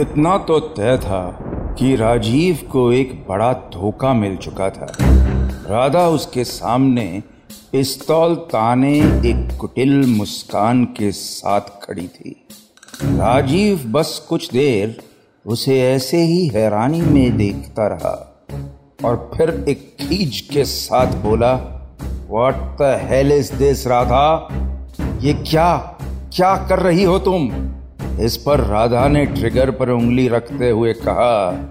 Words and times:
इतना 0.00 0.36
तो 0.38 0.58
तय 0.60 0.96
था 0.98 1.20
कि 1.78 1.94
राजीव 1.96 2.58
को 2.72 2.92
एक 2.92 3.12
बड़ा 3.28 3.52
धोखा 3.52 4.12
मिल 4.14 4.36
चुका 4.36 4.68
था। 4.70 4.86
राधा 5.70 6.06
उसके 6.08 6.44
सामने 6.44 7.22
पिस्तौल 7.72 8.34
ताने 8.34 8.92
एक 9.30 9.56
कुटिल 9.60 10.06
मुस्कान 10.06 10.84
के 10.84 11.10
साथ 11.12 11.60
खड़ी 11.60 12.08
थी। 12.08 12.30
राजीव 13.04 13.84
बस 13.86 14.26
कुछ 14.28 14.50
देर 14.50 14.98
उसे 15.46 15.80
ऐसे 15.82 16.22
ही 16.22 16.46
हैरानी 16.48 17.00
में 17.00 17.36
देखता 17.36 17.86
रहा 17.86 18.14
और 19.04 19.30
फिर 19.36 19.64
एक 19.68 19.96
खींच 20.00 20.40
के 20.40 20.64
साथ 20.64 21.14
बोला 21.14 21.54
what 22.28 22.54
the 22.54 22.98
hell 23.02 23.32
is 23.32 23.54
this 23.54 23.86
Radha 23.86 24.48
ये 25.22 25.34
क्या 25.42 25.76
क्या 26.36 26.56
कर 26.68 26.78
रही 26.78 27.04
हो 27.04 27.18
तुम? 27.18 27.48
इस 28.20 28.36
पर 28.36 28.60
राधा 28.60 29.08
ने 29.08 29.26
ट्रिगर 29.26 29.70
पर 29.70 29.90
उंगली 29.90 30.28
रखते 30.28 30.70
हुए 30.70 30.92
कहा, 30.92 31.68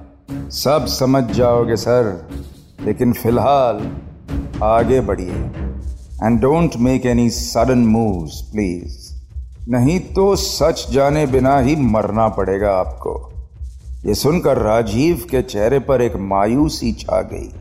सब 0.50 0.86
समझ 0.86 1.24
जाओगे, 1.24 1.76
सर, 1.76 2.28
लेकिन 2.82 3.14
फ़िलहाल 3.14 3.92
आगे 4.64 5.02
बढ़िए। 5.02 5.52
And 6.24 6.40
don't 6.40 6.76
make 6.80 7.06
any 7.06 7.30
sudden 7.30 7.78
moves 7.78 8.42
please 8.42 9.16
नहीं 9.70 10.00
तो 10.00 10.36
सच 10.36 10.88
जाने 10.92 11.26
बिना 11.26 11.60
ही 11.60 11.76
मरना 11.76 12.28
पड़ेगा 12.28 12.72
आपको। 12.72 13.32
ये 14.06 14.14
सुनकर 14.14 14.58
राजीव 14.58 15.24
के 15.32 15.42
चेहरे 15.42 15.80
पर 15.80 16.02
एक 16.02 16.16
मायूसी 16.16 16.92
छा 16.92 17.22
गई। 17.22 17.52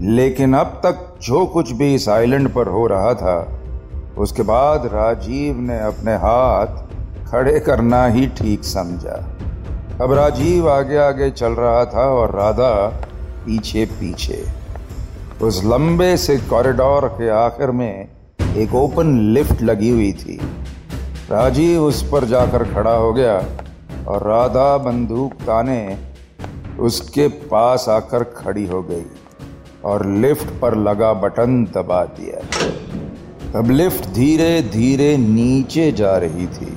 लेकिन 0.00 0.54
अब 0.54 0.66
तक 0.66 1.18
जो 1.22 1.46
कुछ 1.46 1.72
भी 1.72 1.94
इस 1.94 2.08
आइलैंड 2.08 2.54
पर 2.54 2.68
हो 2.68 2.86
रहा 2.86 3.14
था, 3.14 3.60
उसके 4.18 4.42
बाद 4.42 4.86
राजीव 4.86 5.60
ने 5.60 5.78
अपने 5.78 6.12
हाथ 6.12 6.85
खड़े 7.28 7.58
करना 7.60 8.04
ही 8.06 8.26
ठीक 8.36 8.64
समझा। 8.64 9.16
अब 10.02 10.12
राजीव 10.12 10.68
आगे 10.70 10.96
आगे 10.96 11.30
चल 11.30 11.52
रहा 11.52 11.84
था 11.84 12.04
और 12.10 12.34
राधा 12.36 12.72
पीछे 13.46 13.84
पीछे। 13.92 14.44
उस 15.42 15.62
लंबे 15.64 16.16
से 16.16 16.36
कॉरिडोर 16.50 17.08
के 17.08 17.28
आखिर 17.28 17.70
में 17.70 18.08
एक 18.56 18.74
ओपन 18.74 19.18
लिफ्ट 19.34 19.62
लगी 19.62 19.90
हुई 19.90 20.12
थी। 20.12 20.38
राजीव 21.30 21.82
उस 21.82 22.02
पर 22.02 22.24
जाकर 22.24 22.64
खड़ा 22.64 22.94
हो 22.94 23.12
गया 23.12 23.36
और 24.08 24.26
राधा 24.28 24.76
बंदूक 24.78 25.32
ताने 25.42 25.98
उसके 26.80 27.28
पास 27.50 27.88
आकर 27.88 28.24
खड़ी 28.36 28.66
हो 28.66 28.82
गई 28.82 29.04
और 29.84 30.06
लिफ्ट 30.06 30.48
पर 30.60 30.76
लगा 30.78 31.12
बटन 31.12 31.64
दबा 31.74 32.04
दिया। 32.18 32.40
तब 33.52 33.70
लिफ्ट 33.70 34.08
धीरे 34.14 34.60
धीरे 34.72 35.16
नीचे 35.16 35.90
जा 35.92 36.16
रही 36.16 36.46
थी। 36.46 36.76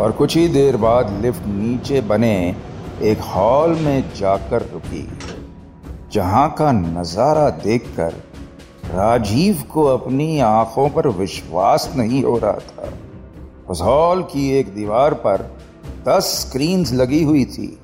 और 0.00 0.12
कुछ 0.12 0.36
ही 0.36 0.46
देर 0.48 0.76
बाद 0.76 1.10
लिफ्ट 1.22 1.46
नीचे 1.46 2.00
बने, 2.00 2.56
एक 3.02 3.20
हॉल 3.26 3.74
में 3.76 4.12
जाकर 4.16 4.62
रुकी, 4.62 5.08
जहाँ 6.12 6.48
का 6.58 6.70
नज़ारा 6.72 7.48
देखकर 7.64 8.12
राजीव 8.86 9.62
को 9.72 9.84
अपनी 9.86 10.38
आँखों 10.40 10.88
पर 10.88 11.08
विश्वास 11.08 11.92
नहीं 11.96 12.22
हो 12.24 12.36
रहा 12.38 12.52
था। 12.52 12.92
उस 13.70 13.82
हॉल 13.82 14.22
की 14.22 14.48
एक 14.50 14.74
दीवार 14.74 15.14
पर 15.16 15.42
दस 16.08 16.32
स्क्रीन्स 16.40 16.92
लगी 16.92 17.22
हुई 17.22 17.44
थी, 17.44 17.78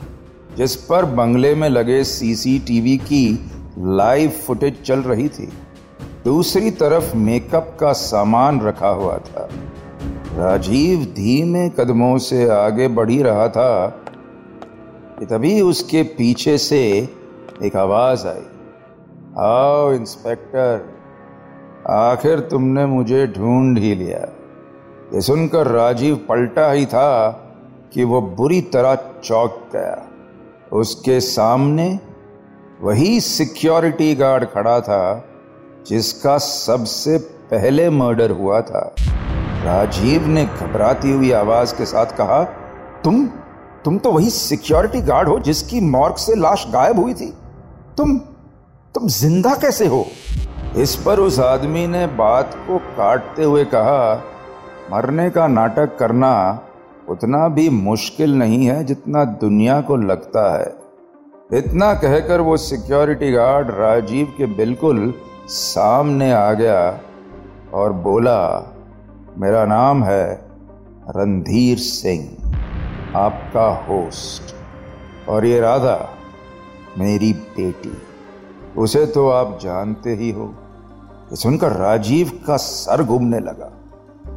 जिस 0.56 0.76
पर 0.76 1.04
बंगले 1.14 1.54
में 1.54 1.68
लगे 1.68 2.02
सीसीटीवी 2.04 2.96
की 2.98 3.24
लाइव 3.78 4.30
फुटेज 4.46 4.82
चल 4.82 5.02
रही 5.02 5.28
थी। 5.28 5.52
दूसरी 6.24 6.70
तरफ़ 6.70 7.16
मेकअप 7.16 7.76
का 7.80 7.92
सामान 7.92 8.60
रखा 8.60 8.88
हुआ 8.88 9.16
था। 9.18 9.48
राजीव 10.36 11.04
धीमे 11.04 11.68
कदमों 11.68 12.18
से 12.18 12.48
आगे 12.48 12.88
बढ़ 12.88 13.10
ही 13.10 13.22
रहा 13.22 13.48
था 13.48 13.88
कि 15.18 15.26
तभी 15.26 15.60
उसके 15.60 16.02
पीछे 16.02 16.58
से 16.58 17.08
एक 17.62 17.76
आवाज़ 17.76 18.26
आई। 18.26 18.42
आओ, 19.38 19.92
इंस्पेक्टर, 19.92 20.94
आखिर 21.88 22.40
तुमने 22.40 22.86
मुझे 22.86 23.26
ढूंढ 23.26 23.78
ही 23.78 23.94
लिया। 23.94 24.18
ये 25.14 25.20
सुनकर 25.20 25.66
राजीव 25.66 26.16
पलटा 26.28 26.72
ही 26.72 26.86
था 26.86 27.30
कि 27.92 28.04
वो 28.04 28.20
बुरी 28.20 28.60
तरह 28.60 28.94
चौक 29.24 29.68
गया। 29.72 30.08
उसके 30.72 31.20
सामने 31.20 32.00
वही 32.80 33.20
सिक्योरिटी 33.20 34.14
गार्ड 34.14 34.44
खड़ा 34.44 34.80
था, 34.80 35.24
जिसका 35.86 36.38
सबसे 36.38 37.18
पहले 37.50 37.90
मर्डर 37.90 38.30
हुआ 38.30 38.60
था। 38.60 38.94
राजीव 39.66 40.26
ने 40.28 40.44
घबराती 40.44 41.12
हुई 41.12 41.30
आवाज़ 41.34 41.74
के 41.74 41.84
साथ 41.86 42.16
कहा, 42.16 42.42
तुम 43.04 43.26
तुम 43.84 43.96
तो 43.98 44.10
वही 44.12 44.30
सिक्योरिटी 44.30 45.00
गार्ड 45.02 45.28
हो 45.28 45.38
जिसकी 45.38 45.80
मॉर्ग 45.82 46.16
से 46.16 46.34
लाश 46.34 46.66
गायब 46.70 46.98
हुई 46.98 47.14
थी। 47.14 47.26
तुम 47.96 48.16
तुम 48.94 49.06
ज़िंदा 49.08 49.54
कैसे 49.54 49.86
हो? 49.86 50.04
इस 50.76 50.94
पर 50.96 51.20
उस 51.20 51.38
आदमी 51.40 51.86
ने 51.86 52.06
बात 52.16 52.54
को 52.66 52.78
काटते 52.96 53.44
हुए 53.44 53.64
कहा, 53.64 54.14
मरने 54.92 55.28
का 55.30 55.46
नाटक 55.48 55.96
करना 55.98 56.32
उतना 57.08 57.48
भी 57.48 57.68
मुश्किल 57.70 58.34
नहीं 58.34 58.66
है 58.66 58.82
जितना 58.84 59.24
दुनिया 59.40 59.80
को 59.80 59.96
लगता 59.96 60.46
है। 60.54 61.58
इतना 61.58 61.92
कहकर 61.96 62.40
वो 62.40 62.56
सिक्योरिटी 62.56 63.32
गार्ड 63.32 63.70
राजीव 63.70 64.32
के 64.38 64.46
बिल्कुल 64.54 65.12
सामने 65.48 66.32
आ 66.32 66.52
गया 66.52 66.80
और 67.74 67.92
बोला 68.04 68.38
मेरा 69.38 69.64
नाम 69.64 70.02
है 70.04 70.48
रणधीर 71.16 71.78
सिंह, 71.78 72.22
आपका 73.16 73.66
होस्ट। 73.88 74.54
और 75.28 75.44
ये 75.46 75.58
राधा, 75.60 75.98
मेरी 76.98 77.32
बेटी। 77.32 77.92
उसे 78.78 79.04
तो 79.06 79.28
आप 79.28 79.58
जानते 79.62 80.14
ही 80.14 80.30
हो 80.30 80.54
सुनकर 81.34 81.72
राजीव 81.72 82.30
का 82.46 82.56
सर 82.56 83.02
घूमने 83.02 83.38
लगा। 83.38 83.70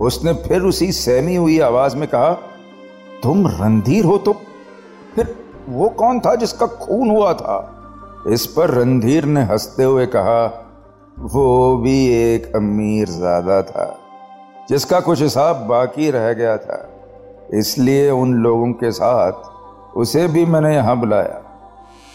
उसने 0.01 0.33
फिर 0.43 0.61
उसी 0.61 0.91
सहमी 0.91 1.35
हुई 1.35 1.59
आवाज़ 1.59 1.95
में 1.97 2.07
कहा, 2.07 2.33
तुम 3.23 3.47
रणधीर 3.47 4.05
हो 4.05 4.17
तो 4.17 4.33
फिर 5.15 5.35
वो 5.69 5.89
कौन 5.89 6.19
था 6.19 6.35
जिसका 6.35 6.65
खून 6.65 7.09
हुआ 7.09 7.33
था? 7.33 7.57
इस 8.27 8.45
पर 8.47 8.71
रणधीर 8.71 9.25
ने 9.25 9.43
हँसते 9.43 9.83
हुए 9.83 10.05
कहा, 10.05 10.45
वो 11.19 11.77
भी 11.77 11.97
एक 12.07 12.55
अमीर 12.55 13.07
ज़्यादा 13.07 13.61
था। 13.61 13.87
जिसका 14.69 14.99
कुछ 14.99 15.21
हिसाब 15.21 15.55
बाकी 15.55 16.09
रह 16.11 16.33
गया 16.33 16.57
था। 16.57 16.85
इसलिए 17.53 18.09
उन 18.11 18.33
लोगों 18.33 18.71
के 18.73 18.91
साथ 18.91 19.95
उसे 19.97 20.27
भी 20.27 20.45
मैंने 20.45 20.75
यहाँ 20.75 20.95
बुलाया 20.99 21.41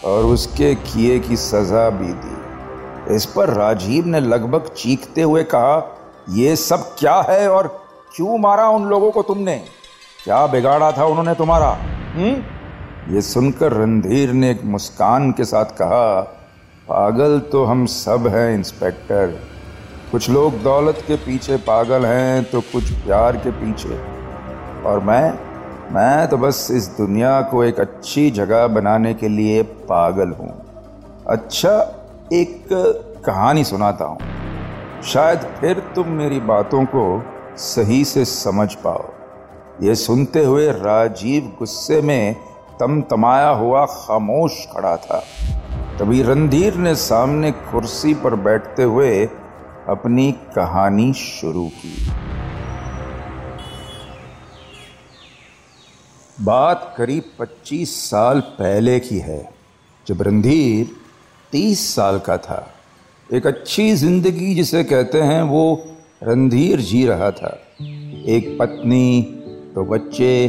और 0.04 0.24
उसके 0.24 0.74
किए 0.74 1.18
की 1.20 1.36
सजा 1.36 1.88
भी 1.90 2.12
दी। 2.12 3.14
इस 3.14 3.26
पर 3.26 3.48
राजीव 3.48 4.06
ने 4.06 4.20
लगभग 4.20 4.68
चीखते 4.76 5.22
हुए 5.22 5.42
कहा 5.44 5.96
यह 6.30 6.54
सब 6.54 6.84
क्या 6.98 7.20
है 7.20 7.48
और 7.48 7.66
क्यों 8.16 8.38
मारा 8.38 8.68
उन 8.68 8.84
लोगों 8.84 9.10
को 9.10 9.22
तुमने? 9.22 9.56
क्या 10.24 10.46
बिगाड़ा 10.46 10.92
था 10.92 11.04
उन्होंने 11.04 11.34
तुम्हारा? 11.34 11.70
हम्म 12.14 13.14
ये 13.14 13.20
सुनकर 13.22 13.72
रणधीर 13.72 14.32
ने 14.32 14.50
एक 14.50 14.64
मुस्कान 14.64 15.30
के 15.32 15.44
साथ 15.44 15.64
कहा, 15.64 16.20
पागल 16.88 17.38
तो 17.52 17.64
हम 17.64 17.84
सब 17.86 18.26
हैं, 18.26 18.54
इंस्पेक्टर। 18.54 19.53
कुछ 20.14 20.28
लोग 20.30 20.58
दौलत 20.62 20.98
के 21.06 21.16
पीछे 21.16 21.56
पागल 21.58 22.04
हैं 22.06 22.44
तो 22.44 22.60
कुछ 22.62 22.90
प्यार 23.04 23.36
के 23.36 23.50
पीछे। 23.50 23.96
और 24.88 25.00
मैं 25.00 25.32
मैं 25.94 26.28
तो 26.28 26.36
बस 26.36 26.68
इस 26.70 26.86
दुनिया 26.98 27.40
को 27.42 27.64
एक 27.64 27.80
अच्छी 27.80 28.30
जगह 28.30 28.66
बनाने 28.66 29.14
के 29.14 29.28
लिए 29.28 29.62
पागल 29.90 30.30
हूँ। 30.30 30.52
अच्छा 31.28 31.74
एक 32.32 32.68
कहानी 33.26 33.64
सुनाता 33.64 34.04
हूँ। 34.04 35.02
शायद 35.02 35.50
फिर 35.60 35.82
तुम 35.94 36.12
मेरी 36.12 36.40
बातों 36.46 36.84
को 36.84 37.04
सही 37.58 38.04
से 38.04 38.24
समझ 38.24 38.72
पाओ। 38.74 39.04
ये 39.82 39.94
सुनते 39.98 40.44
हुए 40.44 40.70
राजीव 40.70 41.52
गुस्से 41.58 42.02
में 42.02 42.34
तम 42.80 43.00
तमाया 43.10 43.48
हुआ 43.48 43.86
खामोश 43.86 44.66
खड़ा 44.72 44.96
था। 44.96 45.22
तभी 45.98 46.22
रणधीर 46.22 46.74
ने 46.74 46.94
सामने 47.02 47.50
कुर्सी 47.50 48.14
पर 48.14 48.34
बैठते 48.34 48.82
हुए 48.82 49.26
अपनी 49.88 50.32
कहानी 50.32 51.12
शुरू 51.12 51.68
की। 51.68 52.06
बात 56.44 56.94
करीब 56.98 57.24
25 57.38 58.10
साल 58.10 58.40
पहले 58.40 59.00
की 59.00 59.18
है, 59.18 59.50
जब 60.06 60.22
रणधीर 60.22 60.86
30 61.52 61.94
साल 61.94 62.18
का 62.18 62.36
था। 62.36 62.70
एक 63.32 63.46
अच्छी 63.46 63.92
ज़िंदगी 63.92 64.54
जिसे 64.54 64.84
कहते 64.84 65.20
हैं, 65.20 65.42
वो 65.42 65.84
रणधीर 66.22 66.80
जी 66.80 67.06
रहा 67.06 67.30
था। 67.30 67.58
एक 68.26 68.56
पत्नी 68.60 69.22
तो 69.74 69.84
बच्चे, 69.84 70.44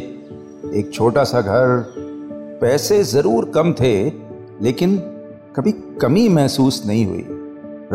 एक 0.75 0.91
छोटा 0.93 1.23
सा 1.23 1.41
घर। 1.41 1.93
पैसे 2.61 3.03
ज़रूर 3.03 3.51
कम 3.55 3.73
थे, 3.73 4.09
लेकिन 4.61 4.97
कभी 5.55 5.71
कमी 5.71 6.29
महसूस 6.29 6.83
नहीं 6.85 7.05
हुई। 7.05 7.34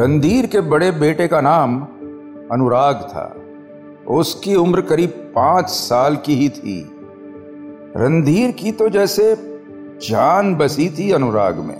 रणधीर 0.00 0.46
के 0.46 0.60
बड़े 0.60 0.90
बेटे 0.90 1.28
का 1.28 1.40
नाम 1.40 1.82
अनुराग 2.52 2.94
था। 2.94 3.36
उसकी 4.08 4.54
उम्र 4.54 4.80
करीब 4.80 5.10
पाँच 5.10 5.68
साल 5.68 6.16
की 6.16 6.34
ही 6.34 6.48
थी। 6.48 6.90
रणधीर 7.96 8.50
की 8.50 8.72
तो 8.72 8.88
जैसे 8.88 9.36
जान 10.08 10.54
बसी 10.54 10.90
थी 10.90 11.10
अनुराग 11.10 11.58
में। 11.58 11.78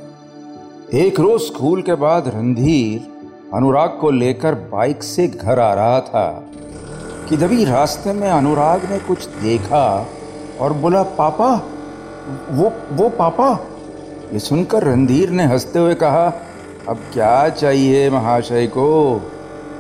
एक 0.95 1.21
रोज 1.21 1.41
स्कूल 1.41 1.83
के 1.83 1.95
बाद 1.95 2.29
रणधीर 2.29 3.09
अनुराग 3.55 3.99
को 4.01 4.11
लेकर 4.11 4.55
बाइक 4.55 5.03
से 5.03 5.29
घर 5.29 5.59
आ 5.59 5.75
रहा 5.75 6.01
था 6.01 6.45
कि 7.29 7.37
तभी 7.37 7.65
रास्ते 7.65 8.13
में 8.13 8.31
अनुराग 8.31 8.91
ने 8.91 8.99
कुछ 8.99 9.27
देखा 9.27 10.07
और 10.61 10.73
बोला, 10.73 11.03
पापा, 11.03 11.55
वो 12.51 12.73
वो 12.93 13.09
पापा? 13.09 13.61
ये 14.33 14.39
सुनकर 14.39 14.83
रणधीर 14.83 15.31
ने 15.31 15.45
हँसते 15.45 15.79
हुए 15.79 15.95
कहा 15.95 16.33
अब 16.91 16.97
क्या 17.13 17.49
चाहिए 17.49 18.11
महाशय 18.11 18.67
को? 18.67 19.21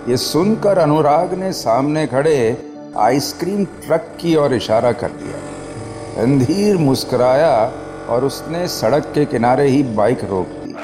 ये 0.08 0.16
सुनकर 0.16 0.78
अनुराग 0.78 1.34
ने 1.34 1.52
सामने 1.52 2.06
खड़े 2.06 2.64
आइसक्रीम 2.98 3.64
ट्रक 3.64 4.16
की 4.20 4.36
ओर 4.36 4.54
इशारा 4.54 4.92
कर 4.92 5.08
दिया। 5.08 6.22
रणधीर 6.22 6.76
मुस्कुराया 6.76 7.72
और 8.08 8.24
उसने 8.24 8.68
सड़क 8.68 9.12
के 9.14 9.24
किनारे 9.24 9.68
ही 9.68 9.82
बाइक 9.82 10.24
रोक 10.24 10.46
दी। 10.46 10.74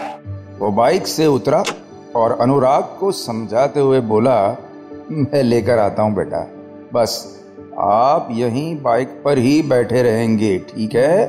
वो 0.58 0.70
बाइक 0.70 1.06
से 1.06 1.26
उतरा 1.26 1.64
और 2.16 2.38
अनुराग 2.40 2.82
को 2.82 3.12
समझाते 3.12 3.80
हुए 3.80 4.00
बोला, 4.00 4.56
मैं 5.10 5.42
लेकर 5.42 5.78
आता 5.78 6.02
हूँ 6.02 6.14
बेटा। 6.14 6.46
बस, 6.94 7.42
आप 7.78 8.28
यहीं 8.30 8.82
बाइक 8.82 9.08
पर 9.24 9.38
ही 9.38 9.62
बैठे 9.62 10.02
रहेंगे, 10.02 10.58
ठीक 10.58 10.94
है? 10.94 11.26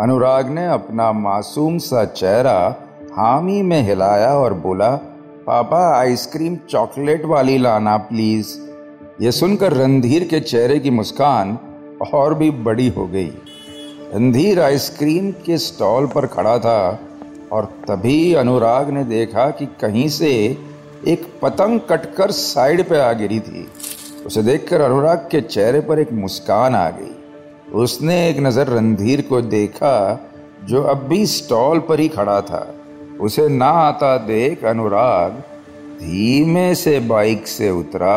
अनुराग 0.00 0.48
ने 0.48 0.66
अपना 0.66 1.12
मासूम 1.12 1.78
सा 1.78 2.04
चेहरा 2.04 2.76
हामी 3.18 3.62
में 3.62 3.82
हिलाया 3.82 4.34
और 4.34 4.54
बोला, 4.54 4.90
पापा, 5.46 5.98
आइसक्रीम 5.98 6.56
चॉकलेट 6.70 7.24
वाली 7.24 7.58
लाना, 7.58 7.96
प्लीज़। 7.96 8.58
ये 9.24 9.32
सुनकर 9.32 9.72
रणधीर 9.72 10.24
के 10.24 10.40
चेहरे 10.40 10.78
की 10.78 10.90
मुस्कान 10.90 11.58
और 12.14 12.34
भी 12.34 12.50
बड़ी 12.50 12.88
हो 12.88 13.06
गई। 13.06 13.32
रणधीर 14.14 14.60
आइसक्रीम 14.60 15.30
के 15.30 15.58
स्टॉल 15.58 16.06
पर 16.06 16.26
खड़ा 16.26 16.58
था 16.58 16.98
और 17.52 17.64
तभी 17.64 18.34
अनुराग 18.34 18.90
ने 18.90 19.04
देखा 19.04 19.50
कि 19.50 19.66
कहीं 19.66 20.08
से 20.08 20.58
एक 21.08 21.26
पतंग 21.42 21.80
कटकर 21.80 22.30
साइड 22.30 22.88
पे 22.88 23.00
आ 23.00 23.12
गिरी 23.12 23.40
थी। 23.40 23.68
उसे 24.26 24.42
देखकर 24.42 24.80
अनुराग 24.80 25.28
के 25.30 25.40
चेहरे 25.40 25.80
पर 25.80 25.98
एक 25.98 26.12
मुस्कान 26.12 26.74
आ 26.74 26.90
गई। 26.90 27.14
उसने 27.72 28.28
एक 28.28 28.38
नज़र 28.38 28.66
रणधीर 28.66 29.22
को 29.22 29.40
देखा, 29.40 30.20
जो 30.64 30.82
अब 30.82 30.96
भी 30.96 31.26
स्टॉल 31.26 31.78
पर 31.78 32.00
ही 32.00 32.08
खड़ा 32.08 32.40
था। 32.40 32.74
उसे 33.22 33.48
ना 33.48 33.66
आता 33.80 34.16
देख 34.18 34.64
अनुराग 34.64 35.32
धीमे 35.98 36.74
से 36.74 36.98
बाइक 37.00 37.46
से 37.46 37.70
उतरा 37.70 38.16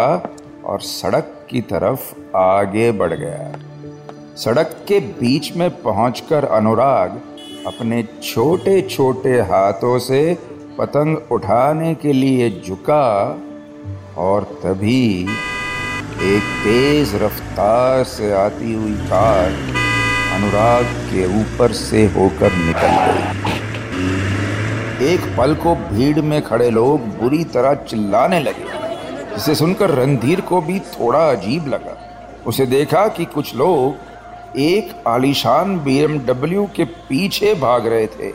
और 0.66 0.82
सड़क 0.82 1.48
की 1.50 1.62
तरफ़ 1.62 2.14
आगे 2.38 2.92
बढ़ 2.92 3.14
गया। 3.14 3.52
सड़क 4.36 4.76
के 4.88 5.00
बीच 5.20 5.52
में 5.58 5.70
पहुंचकर 5.82 6.46
अनुराग 6.46 7.20
अपने 7.68 8.02
छोटे 8.24 8.82
छोटे 8.82 9.40
हाथों 9.42 9.98
से 10.00 10.22
पतंग 10.78 11.32
उठाने 11.32 11.94
के 11.96 12.14
लिए 12.14 12.50
झुका 12.62 13.08
और 14.18 14.44
तभी 14.64 15.22
एक 16.26 16.44
तेज 16.64 17.16
रफ्तार 17.24 18.04
से 18.10 18.32
आती 18.34 18.74
हुई 18.74 18.96
कार 19.06 19.50
अनुराग 20.36 20.86
के 21.10 21.26
ऊपर 21.42 21.72
से 21.80 22.06
होकर 22.08 22.54
निकल 22.56 22.96
गई। 23.06 23.45
एक 25.06 25.22
पल 25.38 25.54
को 25.56 25.76
भीड़ 25.76 26.22
में 26.22 26.42
खड़े 26.42 26.70
लोग 26.70 27.08
बुरी 27.18 27.44
तरह 27.44 27.74
चिल्लाने 27.74 28.40
लगे। 28.40 28.66
इसे 29.36 29.56
सुनकर 29.56 29.90
रणधीर 29.90 30.42
को 30.42 30.62
भी 30.62 30.80
थोड़ा 30.80 31.20
अजीब 31.32 31.68
लगा। 31.68 31.98
उसे 32.48 32.66
देखा 32.66 33.08
कि 33.08 33.26
कुछ 33.26 33.56
लोग 33.56 34.58
एक 34.60 35.04
आलिशान 35.08 35.78
बीएमडब्ल्यू 35.80 36.66
के 36.76 36.84
पीछे 36.84 37.54
भाग 37.54 37.88
रहे 37.88 38.08
थे। 38.08 38.32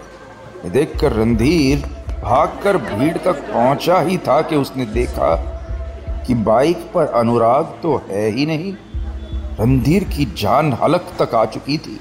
देखकर 0.70 1.12
रणधीर 1.12 1.86
भागकर 2.22 2.76
भीड़ 2.76 3.16
तक 3.16 3.40
पहुँचा 3.52 4.00
ही 4.00 4.18
था 4.18 4.40
कि 4.42 4.56
उसने 4.56 4.86
देखा 4.86 5.34
कि 6.26 6.34
बाइक 6.34 6.90
पर 6.94 7.06
अनुराग 7.06 7.64
तो 7.82 7.96
है 8.10 8.28
ही 8.30 8.46
नहीं। 8.46 8.72
रणधीर 9.60 10.04
की 10.04 10.24
जान 10.36 10.72
हलक 10.72 11.06
तक 11.18 11.34
आ 11.34 11.44
चुकी 11.44 11.78
थी। 11.78 12.00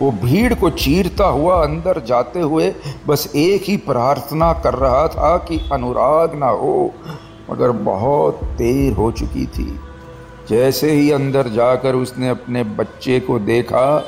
वो 0.00 0.10
भीड़ 0.22 0.54
को 0.54 0.70
चीरता 0.70 1.26
हुआ 1.26 1.62
अंदर 1.62 2.00
जाते 2.00 2.40
हुए 2.40 2.74
बस 3.06 3.32
एक 3.36 3.62
ही 3.62 3.76
प्रार्थना 3.76 4.52
कर 4.64 4.74
रहा 4.74 5.06
था 5.08 5.36
कि 5.38 5.58
अनुराग 5.72 6.34
ना 6.34 6.48
हो, 6.48 6.92
मगर 7.50 7.70
बहुत 7.70 8.44
देर 8.58 8.92
हो 8.92 9.10
चुकी 9.12 9.46
थी। 9.46 9.80
जैसे 10.48 10.90
ही 10.90 11.10
अंदर 11.10 11.48
जाकर 11.48 11.94
उसने 11.94 12.28
अपने 12.28 12.62
बच्चे 12.64 13.18
को 13.20 13.38
देखा 13.38 13.98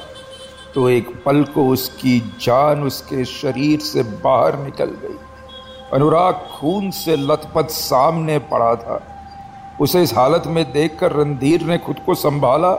तो 0.75 0.89
एक 0.89 1.09
पल 1.25 1.43
को 1.45 1.67
उसकी 1.69 2.19
जान 2.43 2.83
उसके 2.83 3.25
शरीर 3.25 3.81
से 3.81 4.03
बाहर 4.03 4.59
निकल 4.59 4.91
गई। 5.03 5.17
अनुराग 5.93 6.35
खून 6.51 6.91
से 6.91 7.17
लथपथ 7.17 7.71
सामने 7.71 8.39
पड़ा 8.51 8.75
था। 8.75 9.01
उसे 9.81 10.03
इस 10.03 10.15
हालत 10.15 10.43
में 10.47 10.65
देखकर 10.73 11.13
रणधीर 11.13 11.63
ने 11.63 11.79
खुद 11.79 11.97
को 12.07 12.15
संभाला 12.15 12.73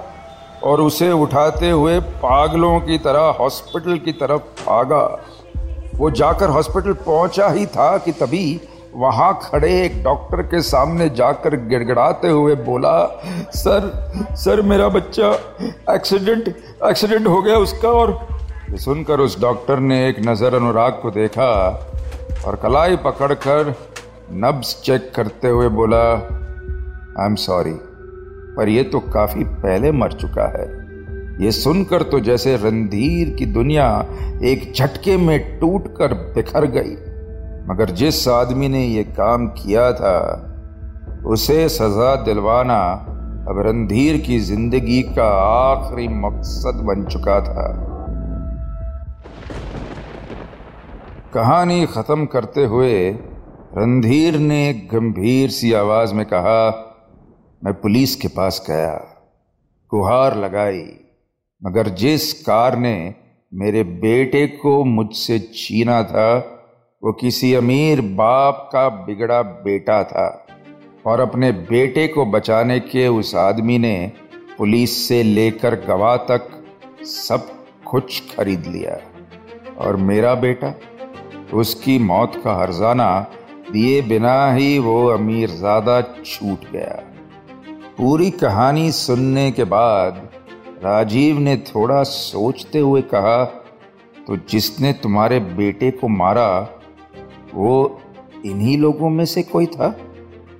और 0.63 0.81
उसे 0.81 1.11
उठाते 1.11 1.69
हुए 1.69 1.99
पागलों 1.99 2.79
की 2.79 2.97
तरह, 2.97 3.35
हॉस्पिटल 3.39 3.97
की 3.97 4.11
तरफ़ 4.13 4.65
भागा। 4.65 5.05
वो 5.95 6.09
जाकर 6.11 6.49
हॉस्पिटल 6.49 6.93
पहुँचा 7.05 7.47
ही 7.49 7.65
था 7.67 7.97
कि 7.97 8.11
तभी 8.11 8.59
वहाँ 8.95 9.33
खड़े 9.43 9.69
एक 9.81 10.01
डॉक्टर 10.03 10.41
के 10.43 10.61
सामने 10.61 11.09
जाकर 11.09 11.55
गिड़गिड़ाते 11.67 12.29
हुए 12.29 12.55
बोला, 12.55 12.95
सर 13.55 14.35
सर, 14.35 14.61
मेरा 14.61 14.87
बच्चा 14.89 15.31
एक्सीडेंट 15.93 16.47
एक्सीडेंट 16.89 17.27
हो 17.27 17.41
गया 17.41 17.57
उसका। 17.57 17.89
और 17.89 18.19
सुनकर 18.79 19.19
उस 19.19 19.39
डॉक्टर 19.41 19.79
ने 19.79 20.07
एक 20.07 20.19
नज़र 20.27 20.55
अनुराग 20.55 20.99
को 21.01 21.11
देखा 21.11 21.51
और 22.47 22.55
कलाई 22.55 22.95
पकड़कर 23.05 23.73
नब्स 24.43 24.81
चेक 24.83 25.11
करते 25.15 25.47
हुए 25.47 25.67
बोला 25.69 26.03
आई 27.19 27.25
एम 27.25 27.35
सॉरी 27.35 27.73
पर 28.57 28.69
यह 28.69 28.83
तो 28.83 28.99
काफ़ी 28.99 29.43
पहले 29.43 29.91
मर 29.91 30.11
चुका 30.11 30.47
है। 30.57 30.65
ये 31.43 31.51
सुनकर 31.51 32.03
तो 32.03 32.19
जैसे 32.19 32.55
रणधीर 32.57 33.29
की 33.29 33.45
दुनिया 33.45 33.85
एक 34.43 34.71
झटके 34.75 35.17
में 35.17 35.59
टूट 35.59 35.87
कर 35.97 36.13
बिखर 36.35 36.65
गई। 36.65 36.95
मगर 37.69 37.91
जिस 37.91 38.27
आदमी 38.27 38.67
ने 38.67 38.85
यह 38.85 39.13
काम 39.17 39.47
किया 39.47 39.91
था, 39.93 40.17
उसे 41.25 41.67
सजा 41.69 42.15
दिलवाना 42.15 42.81
अब 43.49 43.61
रणधीर 43.67 44.17
की 44.17 44.39
ज़िंदगी 44.39 45.01
का 45.01 45.29
आखिरी 45.43 46.07
मकसद 46.07 46.83
बन 46.83 47.05
चुका 47.05 47.39
था। 47.39 47.67
कहानी 51.33 51.85
खत्म 51.85 52.25
करते 52.25 52.65
हुए 52.65 53.09
रणधीर 53.77 54.37
ने 54.37 54.73
गंभीर 54.93 55.49
सी 55.49 55.73
आवाज़ 55.73 56.13
में 56.13 56.25
कहा 56.25 56.69
मैं 57.61 57.73
पुलिस 57.73 58.15
के 58.15 58.27
पास 58.27 58.63
गया 58.69 58.93
गुहार 59.91 60.37
लगाई, 60.37 60.83
मगर 61.61 61.89
जिस 61.95 62.31
कार 62.43 62.77
ने 62.77 62.93
मेरे 63.53 63.83
बेटे 63.83 64.45
को 64.47 64.83
मुझसे 64.83 65.37
छीना 65.55 66.01
था, 66.03 66.37
वो 67.03 67.11
किसी 67.13 67.53
अमीर 67.53 68.01
बाप 68.01 68.69
का 68.73 68.87
बिगड़ा 69.05 69.41
बेटा 69.41 70.03
था 70.03 70.27
और 71.05 71.19
अपने 71.19 71.51
बेटे 71.51 72.07
को 72.07 72.25
बचाने 72.25 72.79
के 72.79 73.07
उस 73.07 73.35
आदमी 73.35 73.77
ने 73.77 74.11
पुलिस 74.57 74.97
से 75.07 75.21
लेकर 75.23 75.75
गवाह 75.85 76.15
तक 76.31 76.49
सब 77.05 77.47
कुछ 77.87 78.35
खरीद 78.35 78.67
लिया। 78.67 78.97
और 79.77 79.95
मेरा 79.95 80.33
बेटा? 80.35 80.73
उसकी 81.53 81.99
मौत 81.99 82.41
का 82.43 82.53
हर्जाना 82.53 83.09
दिए 83.71 84.01
बिना 84.01 84.53
ही 84.53 84.77
वो 84.79 85.05
अमीर 85.09 85.49
ज़्यादा 85.49 86.01
छूट 86.01 86.69
गया। 86.71 87.01
पूरी 87.97 88.31
कहानी 88.31 88.91
सुनने 88.91 89.51
के 89.51 89.63
बाद 89.63 90.29
राजीव 90.83 91.39
ने 91.39 91.57
थोड़ा 91.57 92.03
सोचते 92.03 92.79
हुए 92.79 93.01
कहा 93.01 93.43
तो 94.27 94.37
जिसने 94.49 94.93
तुम्हारे 94.93 95.39
बेटे 95.39 95.91
को 95.91 96.07
मारा, 96.07 96.69
वो 97.55 98.01
इन्हीं 98.45 98.77
लोगों 98.77 99.09
में 99.09 99.25
से 99.25 99.43
कोई 99.43 99.65
था? 99.65 99.97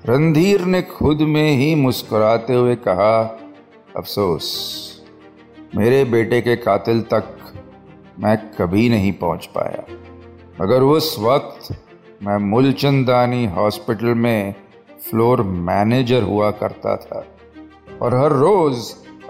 रणधीर 0.05 0.65
ने 0.65 0.81
खुद 0.81 1.21
में 1.21 1.51
ही 1.51 1.75
मुस्कुराते 1.75 2.53
हुए 2.53 2.75
कहा, 2.75 3.19
अफसोस, 3.97 4.47
मेरे 5.75 6.03
बेटे 6.05 6.41
के 6.41 6.55
कातिल 6.55 7.01
तक 7.01 7.37
मैं 8.19 8.37
कभी 8.51 8.89
नहीं 8.89 9.13
पहुँच 9.13 9.45
पाया। 9.45 9.83
मगर 10.61 10.81
उस 10.81 11.15
वक्त 11.19 11.75
मैं 12.23 12.37
मूलचंदानी 12.37 13.45
हॉस्पिटल 13.45 14.13
में 14.15 14.55
फ्लोर 15.09 15.41
मैनेजर 15.41 16.23
हुआ 16.23 16.51
करता 16.51 16.95
था 16.95 17.25
और 18.01 18.15
हर 18.15 18.31
रोज 18.31 18.77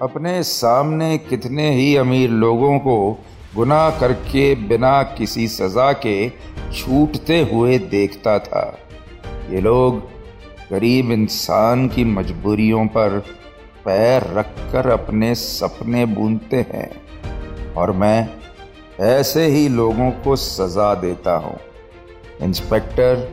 अपने 0.02 0.42
सामने 0.44 1.18
कितने 1.18 1.70
ही 1.72 1.96
अमीर 1.96 2.30
लोगों 2.30 2.78
को 2.80 2.96
गुनाह 3.56 3.90
करके 4.00 4.54
बिना 4.68 5.02
किसी 5.04 5.48
सजा 5.48 5.92
के 5.94 6.30
छूटते 6.74 7.40
हुए 7.52 7.78
देखता 7.78 8.38
था। 8.40 8.66
ये 9.50 9.62
लोग 9.62 10.00
गरीब 10.72 11.12
इंसान 11.12 11.88
की 11.88 12.04
मजबूरियों 12.06 12.86
पर 12.88 13.20
पैर 13.86 14.24
रखकर 14.34 14.90
अपने 14.90 15.34
सपने 15.36 16.06
बूनते 16.06 16.66
हैं 16.70 16.90
और 17.74 17.92
मैं 17.92 18.30
ऐसे 19.00 19.46
ही 19.48 19.68
लोगों 19.70 20.10
को 20.24 20.36
सजा 20.36 20.94
देता 20.96 21.36
हूँ। 21.38 21.58
इंस्पेक्टर 22.42 23.28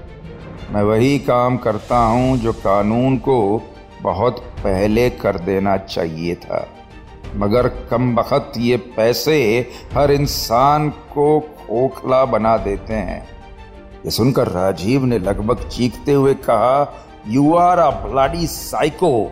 मैं 0.70 0.82
वही 0.82 1.18
काम 1.18 1.56
करता 1.56 1.98
हूँ 1.98 2.36
जो 2.38 2.52
कानून 2.52 3.16
को 3.16 3.62
बहुत 4.02 4.38
पहले 4.38 5.10
कर 5.10 5.38
देना 5.38 5.76
चाहिए 5.76 6.34
था। 6.34 6.68
मगर 7.36 7.68
कम 7.68 8.14
बखत 8.14 8.52
ये 8.56 8.76
पैसे 8.76 9.38
हर 9.94 10.10
इंसान 10.10 10.88
को 10.90 11.40
खोखला 11.40 12.24
बना 12.24 12.56
देते 12.56 12.94
हैं। 12.94 13.22
ये 14.04 14.10
सुनकर 14.10 14.48
राजीव 14.48 15.04
ने 15.04 15.18
लगभग 15.18 15.68
चीखते 15.68 16.12
हुए 16.12 16.34
कहा 16.34 17.04
you 17.28 17.54
are 17.54 17.78
a 17.78 17.90
bloody 17.90 18.46
psycho 18.46 19.24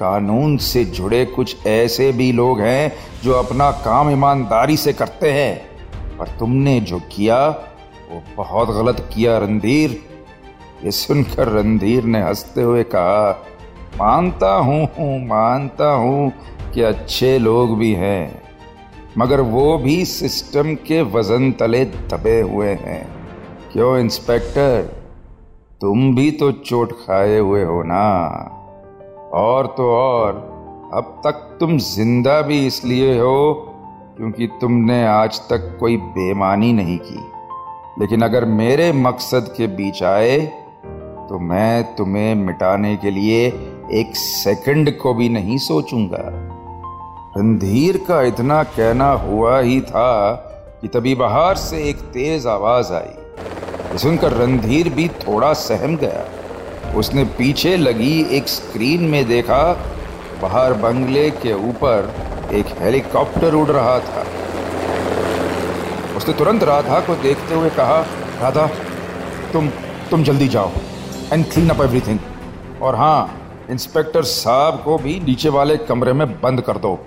कानून 0.00 0.56
से 0.56 0.84
जुड़े 0.84 1.24
कुछ 1.24 1.66
ऐसे 1.66 2.12
भी 2.12 2.32
लोग 2.32 2.60
हैं 2.60 2.92
जो 3.24 3.32
अपना 3.32 3.70
काम 3.70 4.10
ईमानदारी 4.10 4.76
से 4.76 4.92
करते 4.92 5.32
हैं। 5.32 5.70
पर 6.18 6.26
तुमने 6.38 6.80
जो 6.80 6.98
किया, 6.98 7.48
वो 8.10 8.22
बहुत 8.36 8.68
गलत 8.68 9.08
किया, 9.14 9.38
रणधीर। 9.38 10.09
ये 10.84 10.90
सुनकर 10.90 11.48
रणधीर 11.48 12.04
ने 12.04 12.22
हँसते 12.22 12.62
हुए 12.62 12.82
कहा, 12.82 13.30
मानता 13.96 14.52
हूँ 14.54 14.84
मानता 15.26 15.90
हूँ 15.92 16.32
कि 16.74 16.82
अच्छे 16.82 17.38
लोग 17.38 17.76
भी 17.78 17.92
हैं, 17.92 18.42
मगर 19.18 19.40
वो 19.40 19.78
भी 19.78 20.04
सिस्टम 20.04 20.74
के 20.74 21.02
वज़न 21.02 21.50
तले 21.52 21.84
दबे 21.84 22.40
हुए 22.40 22.68
हैं। 22.68 23.02
क्यों, 23.72 23.98
इंस्पेक्टर? 23.98 24.82
तुम 25.80 26.14
भी 26.14 26.30
तो 26.30 26.52
चोट 26.52 26.92
खाए 26.92 27.38
हुए 27.38 27.64
हो 27.64 27.82
ना। 27.82 28.06
और 29.34 29.66
तो 29.66 29.90
और, 29.90 30.32
अब 30.94 31.20
तक 31.24 31.56
तुम 31.60 31.76
ज़िंदा 31.78 32.40
भी 32.42 32.66
इसलिए 32.66 33.18
हो 33.18 33.52
क्योंकि 34.16 34.46
तुमने 34.60 35.06
आज 35.06 35.38
तक 35.40 35.76
कोई 35.80 35.96
बेमानी 35.96 36.72
नहीं 36.72 36.98
की। 36.98 37.20
लेकिन 38.00 38.22
अगर 38.22 38.44
मेरे 38.44 38.92
मकसद 38.92 39.54
के 39.56 39.66
बीच 39.66 40.02
आए 40.02 40.38
तो 41.30 41.38
मैं 41.38 41.96
तुम्हें 41.96 42.34
मिटाने 42.34 42.96
के 42.96 43.10
लिए 43.10 43.46
एक 43.92 44.16
सेकंड 44.16 44.98
को 44.98 45.14
भी 45.14 45.28
नहीं 45.28 45.58
सोचूँगा। 45.58 46.22
रणधीर 47.36 47.96
का 48.08 48.22
इतना 48.22 48.62
कहना 48.62 49.10
हुआ 49.10 49.60
ही 49.60 49.80
था 49.80 50.32
कि 50.80 50.88
तभी 50.88 51.14
बाहर 51.14 51.56
से 51.56 51.82
एक 51.84 51.96
तेज 51.96 52.46
आवाज़ 52.46 52.92
आई 52.92 53.98
सुनकर 53.98 54.32
रणधीर 54.32 54.88
भी 54.88 55.08
थोड़ा 55.08 55.52
सहम 55.52 55.96
गया। 55.96 56.26
उसने 56.94 57.24
पीछे 57.24 57.76
लगी 57.76 58.26
एक 58.30 58.48
स्क्रीन 58.48 59.02
में 59.02 59.28
देखा, 59.28 59.72
बाहर 60.42 60.72
बंगले 60.72 61.30
के 61.30 61.54
ऊपर 61.68 62.12
एक 62.52 62.66
हेलीकॉप्टर 62.78 63.54
उड़ 63.54 63.68
रहा 63.68 63.98
था। 64.00 64.26
उसने 66.16 66.34
तुरंत 66.34 66.62
राधा 66.64 67.00
को 67.00 67.14
देखते 67.14 67.54
हुए 67.54 67.70
कहा, 67.70 68.00
राधा, 68.42 68.66
तुम 69.52 69.68
तुम 70.10 70.22
जल्दी 70.22 70.48
जाओ। 70.48 70.70
एंड 71.32 71.44
क्लीन 71.44 71.68
अप 71.70 71.80
एवरीथिंग 71.80 72.18
और 72.82 72.96
हाँ 72.96 73.66
इंस्पेक्टर 73.70 74.22
साहब 74.22 74.82
को 74.84 74.96
भी 74.98 75.18
नीचे 75.20 75.48
वाले 75.48 75.76
कमरे 75.78 76.12
में 76.12 76.26
बंद 76.40 76.60
कर 76.60 76.78
दो। 76.78 76.98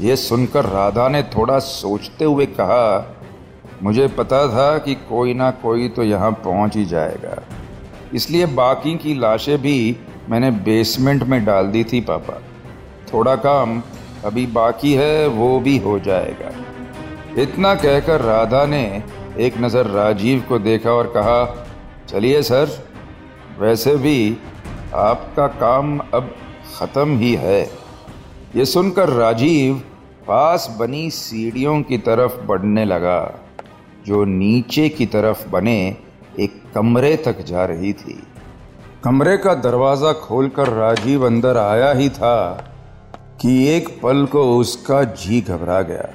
ये 0.00 0.14
सुनकर 0.16 0.64
राधा 0.64 1.08
ने 1.08 1.22
थोड़ा 1.30 1.58
सोचते 1.58 2.24
हुए 2.24 2.46
कहा, 2.48 3.16
मुझे 3.82 4.06
पता 4.08 4.46
था 4.48 4.76
कि 4.78 4.94
कोई 5.08 5.34
ना 5.34 5.50
कोई 5.62 5.88
तो 5.88 6.02
यहाँ 6.02 6.30
पहुँच 6.44 6.76
ही 6.76 6.84
जाएगा। 6.84 7.36
इसलिए 8.14 8.46
बाकी 8.54 8.96
की 8.96 9.14
लाशें 9.14 9.56
भी 9.62 9.96
मैंने 10.30 10.50
बेसमेंट 10.50 11.22
में 11.22 11.44
डाल 11.44 11.66
दी 11.66 11.84
थी, 11.84 12.00
पापा। 12.00 12.40
थोड़ा 13.12 13.34
काम 13.36 13.82
अभी 14.24 14.46
बाकी 14.46 14.92
है, 14.94 15.26
वो 15.26 15.60
भी 15.60 15.76
हो 15.78 15.98
जाएगा। 15.98 16.50
इतना 17.42 17.74
कहकर 17.74 18.20
राधा 18.20 18.64
ने 18.66 18.82
एक 19.38 19.58
नज़र 19.60 19.86
राजीव 19.86 20.44
को 20.48 20.58
देखा 20.60 20.90
और 20.90 21.12
कहा, 21.16 21.44
चलिए 22.08 22.42
सर 22.42 22.83
वैसे 23.58 23.94
भी 23.96 24.36
आपका 24.94 25.46
काम 25.46 25.98
अब 25.98 26.34
ख़त्म 26.76 27.16
ही 27.18 27.32
है। 27.34 27.62
ये 28.56 28.64
सुनकर 28.64 29.08
राजीव 29.10 29.82
पास 30.28 30.66
बनी 30.78 31.08
सीढ़ियों 31.10 31.80
की 31.82 31.98
तरफ़ 32.00 32.40
बढ़ने 32.46 32.84
लगा, 32.84 33.20
जो 34.06 34.24
नीचे 34.24 34.88
की 34.88 35.06
तरफ़ 35.06 35.48
बने 35.48 35.76
एक 36.40 36.62
कमरे 36.74 37.16
तक 37.16 37.44
जा 37.44 37.64
रही 37.64 37.92
थी। 37.92 38.22
कमरे 39.04 39.36
का 39.36 39.54
दरवाज़ा 39.54 40.12
खोलकर 40.18 40.68
राजीव 40.72 41.26
अंदर 41.26 41.56
आया 41.56 41.92
ही 41.92 42.08
था 42.10 42.36
कि 43.40 43.56
एक 43.68 43.88
पल 44.02 44.24
को 44.26 44.44
उसका 44.58 45.02
जी 45.04 45.40
घबरा 45.40 45.80
गया। 45.82 46.08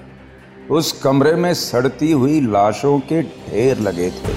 उस 0.72 0.92
कमरे 1.02 1.34
में 1.36 1.54
सड़ती 1.54 2.12
हुई 2.12 2.40
लाशों 2.42 3.00
के 3.02 3.22
ढेर 3.24 3.80
लगे 3.80 4.10
थे। 4.12 4.34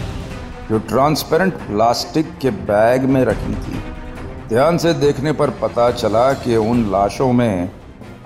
जो 0.72 0.78
ट्रांसपेरेंट 0.78 1.54
प्लास्टिक 1.54 2.26
के 2.42 2.50
बैग 2.66 3.02
में 3.04 3.24
रखी 3.24 3.54
थी। 3.54 3.80
ध्यान 4.48 4.78
से 4.78 4.92
देखने 4.94 5.32
पर 5.32 5.50
पता 5.62 5.90
चला 5.90 6.32
कि 6.34 6.56
उन 6.56 6.84
लाशों 6.92 7.32
में 7.32 7.70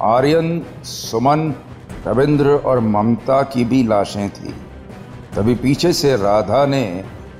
आर्यन, 0.02 0.62
सुमन, 0.84 1.54
रविंद्र 2.06 2.50
और 2.66 2.80
ममता 2.80 3.42
की 3.44 3.64
भी 3.64 3.82
लाशें 3.82 4.28
थी। 4.30 4.54
तभी 5.36 5.54
पीछे 5.54 5.92
से 5.92 6.14
राधा 6.16 6.64
ने 6.66 6.82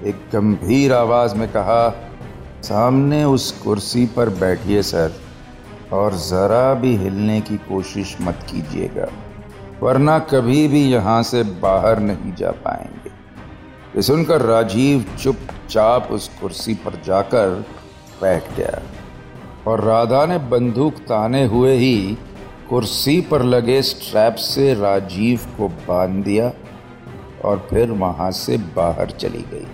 एक 0.04 0.28
गंभीर 0.32 0.92
आवाज़ 0.92 1.34
में 1.34 1.48
कहा, 1.48 1.88
सामने 2.62 3.24
उस 3.24 3.50
कुर्सी 3.62 4.06
पर 4.06 4.28
बैठिए, 4.40 4.82
सर, 4.82 5.12
और 5.92 6.14
ज़रा 6.20 6.74
भी 6.74 6.96
हिलने 6.96 7.40
की 7.40 7.56
कोशिश 7.68 8.16
मत 8.22 8.46
कीजिएगा, 8.50 9.08
वरना 9.82 10.18
कभी 10.30 10.66
भी 10.68 10.84
यहाँ 10.84 11.22
से 11.22 11.42
बाहर 11.62 12.00
नहीं 12.00 12.34
जा 12.34 12.50
पाएँगे। 12.64 13.05
ये 13.96 14.02
सुनकर 14.02 14.42
राजीव 14.42 15.04
चुपचाप 15.22 16.08
उस 16.12 16.28
कुर्सी 16.40 16.74
पर 16.74 17.00
जाकर 17.06 17.50
बैठ 18.20 18.52
गया। 18.56 18.82
और 19.66 19.80
राधा 19.80 20.24
ने 20.26 20.38
बंदूक 20.48 20.94
ताने 20.94 21.44
हुए 21.44 21.72
ही 21.76 22.18
कुर्सी 22.68 23.20
पर 23.20 23.42
लगे 23.42 23.80
स्ट्रैप 23.82 24.34
से 24.34 24.74
राजीव 24.74 25.46
को 25.58 25.68
बाँध 25.88 26.24
दिया 26.24 26.50
और 27.44 27.66
फिर 27.70 27.90
वहाँ 27.90 28.30
से 28.30 28.56
बाहर 28.76 29.10
चली 29.10 29.44
गई। 29.52 29.66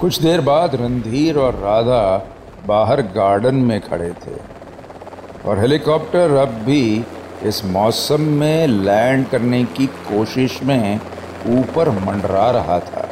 कुछ 0.00 0.20
देर 0.22 0.40
बाद 0.40 0.74
रणधीर 0.74 1.38
और 1.38 1.54
राधा 1.54 2.02
बाहर 2.66 3.02
गार्डन 3.02 3.54
में 3.54 3.80
खड़े 3.80 4.12
थे 4.26 4.36
और 5.44 5.58
हेलीकॉप्टर 5.58 6.36
अब 6.36 6.48
भी 6.48 6.82
इस 7.46 7.64
मौसम 7.64 8.20
में 8.20 8.66
लैंड 8.66 9.26
करने 9.28 9.64
की 9.64 9.86
कोशिश 9.86 10.62
में 10.62 11.00
ऊपर 11.48 11.90
मंडरा 11.90 12.50
रहा 12.50 12.78
था। 12.80 13.08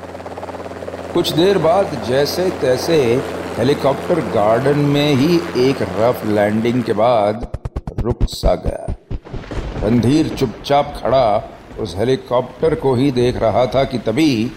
कुछ 1.15 1.33
देर 1.33 1.59
बाद 1.59 2.03
जैसे 2.09 2.51
तैसे 2.51 3.23
हेलीकॉप्टर 3.59 4.21
गार्डन 4.21 4.79
में 4.79 5.15
ही 5.15 5.41
एक 5.69 5.83
रफ 5.83 6.27
लैंडिंग 6.27 6.83
के 6.83 6.93
बाद 6.93 7.49
रुक 7.99 8.25
सा 8.25 8.55
गया। 8.55 8.95
रणधीर 9.85 10.29
चुपचाप 10.29 10.95
खड़ा 11.03 11.51
उस 11.79 11.95
हेलीकॉप्टर 11.97 12.75
को 12.75 12.95
ही 12.95 13.11
देख 13.11 13.37
रहा 13.37 13.67
था 13.67 13.85
कि 13.85 13.99
तभी 13.99 14.53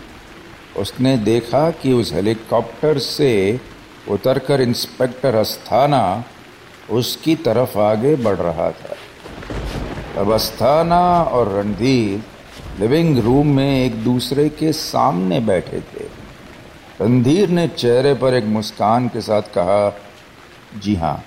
उसने 0.77 1.17
देखा 1.17 1.69
कि 1.71 1.93
उस 1.93 2.13
हेलीकॉप्टर 2.13 2.97
से 2.97 3.59
उतरकर 4.09 4.61
इंस्पेक्टर 4.61 5.35
अस्थाना 5.35 6.23
उसकी 6.89 7.35
तरफ़ 7.35 7.77
आगे 7.79 8.15
बढ़ 8.15 8.37
रहा 8.37 8.69
था। 8.71 8.95
अब 10.18 10.32
अस्थाना 10.32 11.01
और 11.24 11.50
रणधीर 11.50 12.24
लिविंग 12.80 13.18
रूम 13.18 13.48
में 13.56 13.86
एक 13.86 14.03
दूसरे 14.03 14.48
के 14.50 14.72
सामने 14.74 15.39
बैठे 15.39 15.80
थे। 15.82 16.06
रणधीर 17.01 17.50
ने 17.50 17.68
चेहरे 17.68 18.13
पर 18.13 18.34
एक 18.34 18.46
मुस्कान 18.46 19.08
के 19.08 19.22
साथ 19.22 19.41
कहा, 19.53 19.89
जी 20.77 20.96
हाँ 20.96 21.24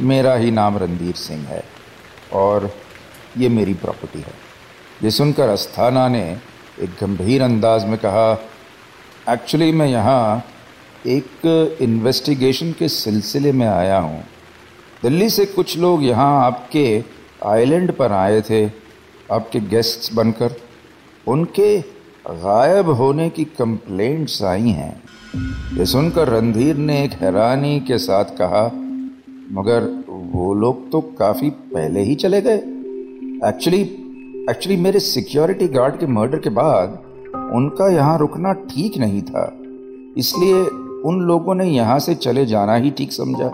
मेरा 0.00 0.34
ही 0.34 0.50
नाम 0.50 0.76
रणधीर 0.78 1.14
सिंह 1.14 1.46
है 1.48 1.62
और 2.32 2.70
ये 3.38 3.48
मेरी 3.48 3.74
प्रॉपर्टी 3.74 4.20
है। 4.20 4.32
ये 5.02 5.10
सुनकर 5.10 5.48
अस्थाना 5.48 6.06
ने 6.08 6.24
एक 6.80 6.90
गंभीर 7.00 7.42
अंदाज 7.42 7.84
में 7.84 7.98
कहा, 7.98 8.32
एक्चुअली 9.28 9.72
मैं 9.72 9.86
यहाँ 9.86 10.44
एक 11.06 11.78
इन्वेस्टिगेशन 11.82 12.72
के 12.72 12.88
सिलसिले 12.88 13.52
में 13.52 13.66
आया 13.66 13.98
हूँ। 13.98 14.22
दिल्ली 15.02 15.30
से 15.30 15.46
कुछ 15.46 15.76
लोग 15.78 16.04
यहाँ 16.04 16.44
आपके 16.44 17.02
आइलैंड 17.42 17.92
पर 17.92 18.12
आए 18.12 18.40
थे 18.40 18.64
आपके 19.32 19.60
गेस्ट्स 19.68 20.12
बनकर, 20.14 20.54
उनके 21.26 21.78
गायब 22.40 22.88
होने 22.90 23.28
की 23.30 23.44
कंप्लेंट्स 23.58 24.42
आई 24.44 24.70
हैं। 24.70 24.94
ये 25.76 25.86
सुनकर 25.86 26.28
रणधीर 26.28 26.76
ने 26.76 27.02
एक 27.04 27.12
हैरानी 27.12 27.78
के 27.80 27.98
साथ 27.98 28.36
कहा, 28.38 28.64
मगर 29.52 29.88
वो 30.32 30.52
लोग 30.54 30.90
तो 30.92 31.00
काफ़ी 31.18 31.50
पहले 31.50 32.00
ही 32.00 32.14
चले 32.16 32.40
गए। 32.42 32.58
एक्चुअली 33.48 33.80
एक्चुअली 34.50 34.76
मेरे 34.78 35.00
सिक्योरिटी 35.00 35.68
गार्ड 35.68 35.98
के 35.98 36.06
मर्डर 36.08 36.38
के 36.38 36.50
बाद 36.52 36.98
उनका 37.54 37.88
यहाँ 37.88 38.18
रुकना 38.18 38.52
ठीक 38.52 38.98
नहीं 38.98 39.22
था, 39.22 39.44
इसलिए 40.16 40.62
उन 41.04 41.20
लोगों 41.22 41.54
ने 41.54 41.64
यहाँ 41.66 41.98
से 41.98 42.14
चले 42.16 42.44
जाना 42.46 42.74
ही 42.74 42.90
ठीक 42.90 43.12
समझा। 43.12 43.50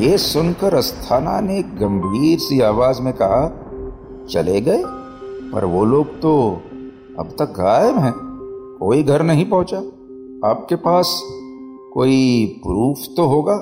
ये 0.00 0.18
सुनकर 0.18 0.74
अस्थाना 0.74 1.40
ने 1.40 1.62
गंभीर 1.62 2.38
सी 2.38 2.60
आवाज़ 2.60 3.02
में 3.02 3.14
कहा, 3.22 3.42
चले 4.30 4.60
गए? 4.60 4.82
पर 5.52 5.64
वो 5.64 5.84
लोग 5.84 6.06
तो 6.20 6.60
अब 7.18 7.28
तक 7.38 7.44
गायब 7.44 7.98
हैं। 7.98 8.12
कोई 8.80 9.02
घर 9.02 9.22
नहीं 9.22 9.44
पहुँचा। 9.44 9.76
आपके 10.50 10.74
पास 10.74 11.22
कोई 11.94 12.46
प्रूफ 12.46 12.96
तो 13.16 13.26
होगा 13.26 13.54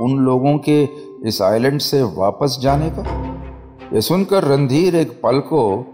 उन 0.00 0.16
लोगों 0.16 0.58
के 0.58 0.88
इस 1.26 1.42
आइलैंड 1.42 1.80
से 1.80 2.02
वापस 2.02 2.58
जाने 2.62 2.90
का? 2.90 3.02
यह 3.92 4.00
सुनकर 4.00 4.44
रणधीर 4.44 4.96
एक 4.96 5.20
पल 5.22 5.38
को 5.38 5.86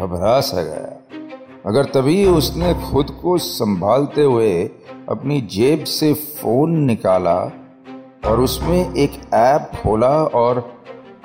घबरा 0.00 0.40
सा 0.40 0.62
गया। 0.62 1.02
अगर 1.66 1.84
तभी 1.84 2.26
उसने 2.26 2.74
खुद 2.74 3.10
को 3.22 3.38
संभालते 3.38 4.22
हुए 4.22 4.70
अपनी 5.08 5.40
जेब 5.40 5.84
से 5.84 6.14
फ़ोन 6.14 6.70
निकाला 6.70 7.52
और 8.22 8.40
उसमें 8.40 8.94
एक 8.94 9.20
ऐप 9.34 9.70
खोला 9.82 10.08
और 10.36 10.58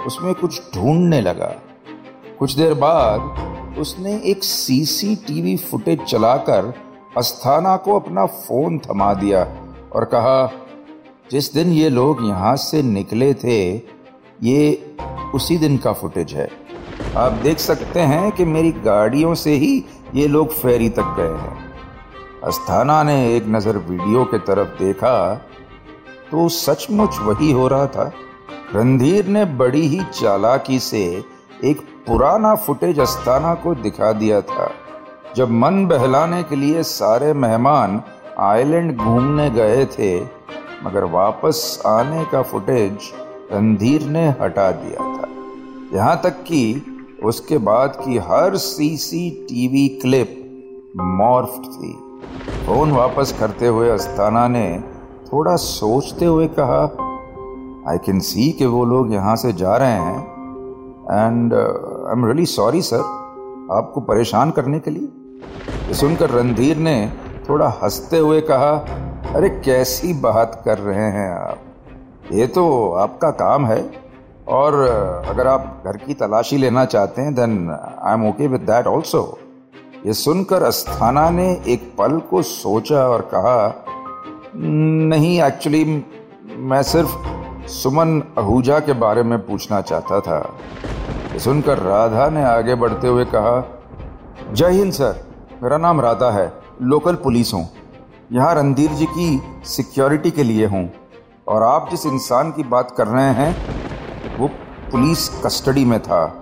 उसमें 0.07 0.33
कुछ 0.35 0.61
ढूँढने 0.75 1.21
लगा। 1.21 1.53
कुछ 2.39 2.53
देर 2.53 2.73
बाद 2.73 3.77
उसने 3.79 4.15
एक 4.25 4.43
सीसीटीवी 4.43 5.55
फुटेज 5.57 6.03
चलाकर 6.03 6.73
अस्थाना 7.17 7.75
को 7.77 7.99
अपना 7.99 8.25
फ़ोन 8.25 8.79
थमा 8.79 9.13
दिया 9.13 9.43
और 9.95 10.05
कहा, 10.05 10.51
जिस 11.31 11.53
दिन 11.53 11.71
ये 11.71 11.89
लोग 11.89 12.27
यहाँ 12.27 12.55
से 12.55 12.81
निकले 12.83 13.33
थे, 13.33 13.75
ये 14.43 14.95
उसी 15.35 15.57
दिन 15.57 15.77
का 15.77 15.93
फुटेज 15.93 16.33
है। 16.33 16.49
आप 17.17 17.31
देख 17.43 17.59
सकते 17.59 17.99
हैं 18.01 18.31
कि 18.31 18.45
मेरी 18.45 18.71
गाड़ियों 18.71 19.33
से 19.35 19.53
ही 19.53 19.73
ये 20.15 20.27
लोग 20.27 20.51
फेरी 20.51 20.89
तक 20.89 21.15
गए 21.17 21.37
हैं। 21.37 21.73
अस्थाना 22.43 23.01
ने 23.03 23.15
एक 23.35 23.45
नज़र 23.47 23.77
वीडियो 23.79 24.23
के 24.25 24.39
तरफ़ 24.39 24.77
देखा 24.79 25.15
तो 26.31 26.49
सचमुच 26.49 27.17
वही 27.19 27.51
हो 27.51 27.67
रहा 27.67 27.87
था। 27.87 28.11
रणधीर 28.75 29.27
ने 29.27 29.45
बड़ी 29.45 29.87
ही 29.87 30.01
चालाकी 30.13 30.79
से 30.79 31.23
एक 31.63 31.81
पुराना 32.07 32.55
फुटेज 32.55 32.99
अस्थाना 32.99 33.53
को 33.53 33.75
दिखा 33.75 34.11
दिया 34.11 34.41
था। 34.41 34.69
जब 35.35 35.51
मन 35.51 35.85
बहलाने 35.85 36.43
के 36.43 36.55
लिए 36.55 36.83
सारे 36.83 37.33
मेहमान 37.33 38.01
आइलैंड 38.39 38.95
घूमने 38.97 39.49
गए 39.49 39.85
थे, 39.85 40.21
मगर 40.83 41.03
वापस 41.03 41.83
आने 41.85 42.25
का 42.25 42.41
फुटेज 42.41 42.97
रणधीर 43.51 44.03
ने 44.03 44.27
हटा 44.29 44.71
दिया 44.71 45.13
था। 45.15 45.27
यहाँ 45.97 46.21
तक 46.23 46.43
कि 46.43 46.81
उसके 47.23 47.57
बाद 47.57 47.95
की 48.05 48.17
हर 48.17 48.55
सीसीटीवी 48.55 49.87
क्लिप 49.87 50.41
मॉर्फ्ड 50.97 51.65
थी। 51.65 51.93
फ़ोन 52.65 52.91
वापस 52.91 53.35
करते 53.39 53.67
हुए 53.67 53.89
अस्थाना 53.89 54.47
ने 54.47 54.94
थोड़ा 55.33 55.55
सोचते 55.55 56.25
हुए 56.25 56.47
कहा 56.59 56.81
आई 57.91 57.97
कैन 57.97 58.19
सी 58.19 58.51
कि 58.51 58.65
वो 58.65 58.85
लोग 58.85 59.13
यहाँ 59.13 59.35
से 59.35 59.53
जा 59.53 59.75
रहे 59.75 59.91
हैं। 59.91 60.19
And 61.11 61.53
I 61.53 62.11
am 62.11 62.25
really 62.25 62.45
sorry 62.45 62.81
sir 62.81 62.99
आपको 63.71 64.01
परेशान 64.01 64.51
करने 64.51 64.79
के 64.79 64.91
लिए? 64.91 65.07
सुनकर 65.93 66.29
रणधीर 66.29 66.77
ने 66.77 67.13
थोड़ा 67.49 67.73
हँसते 67.83 68.17
हुए 68.17 68.41
कहा 68.41 68.71
अरे 69.35 69.49
कैसी 69.49 70.13
बात 70.13 70.61
कर 70.65 70.77
रहे 70.77 71.11
हैं 71.11 71.35
आप? 71.35 71.57
ये 72.31 72.47
तो 72.47 72.91
आपका 72.93 73.29
काम 73.29 73.65
है। 73.65 74.05
और 74.47 74.73
uh, 74.73 75.29
अगर 75.29 75.47
आप 75.47 75.83
घर 75.85 75.97
की 75.97 76.13
तलाशी 76.13 76.57
लेना 76.57 76.85
चाहते 76.85 77.21
हैं 77.21 77.35
then 77.35 77.77
I 77.99 78.13
am 78.13 78.29
okay 78.29 78.47
with 78.47 78.61
that 78.61 78.87
also 78.87 79.37
ये 80.05 80.13
सुनकर 80.13 80.63
अस्थाना 80.63 81.29
ने 81.29 81.63
एक 81.67 81.93
पल 81.97 82.19
को 82.19 82.41
सोचा 82.41 83.07
और 83.07 83.21
कहा 83.21 83.85
नहीं 84.57 85.41
एक्चुअली 85.41 86.05
मैं 86.57 86.83
सिर्फ़ 86.83 87.15
सुमन 87.67 88.23
आहूजा 88.39 88.79
के 88.79 88.93
बारे 88.93 89.23
में 89.23 89.45
पूछना 89.45 89.81
चाहता 89.81 90.19
था। 90.19 90.55
सुनकर 91.37 91.77
राधा 91.77 92.29
ने 92.29 92.43
आगे 92.43 92.75
बढ़ते 92.75 93.07
हुए 93.07 93.25
कहा, 93.25 93.83
जय 94.53 94.69
हिंद, 94.69 94.93
सर। 94.93 95.27
मेरा 95.63 95.77
नाम 95.77 96.01
राधा 96.01 96.31
है। 96.31 96.53
लोकल 96.81 97.15
पुलिस 97.15 97.53
हूँ। 97.53 97.69
यहाँ 98.31 98.55
रणधीर 98.55 98.91
जी 98.91 99.05
की 99.05 99.41
सिक्योरिटी 99.63 100.31
के 100.31 100.43
लिए 100.43 100.65
हूँ। 100.65 100.93
और 101.47 101.63
आप 101.63 101.87
जिस 101.91 102.05
इंसान 102.05 102.51
की 102.51 102.63
बात 102.63 102.93
कर 102.97 103.07
रहे 103.07 103.33
हैं, 103.33 103.55
वो 104.37 104.47
पुलिस 104.91 105.29
कस्टडी 105.29 105.85
में 105.85 106.03
था। 106.03 106.41